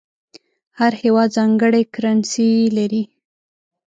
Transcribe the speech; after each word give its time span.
هر 0.79 0.93
هېواد 1.01 1.29
ځانګړې 1.37 1.81
کرنسي 1.93 2.51
لري. 2.77 3.03